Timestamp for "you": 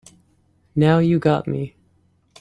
0.97-1.19